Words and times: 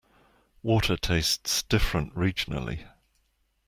Water 0.63 0.97
tastes 0.97 1.61
different 1.61 2.15
regionally. 2.15 2.87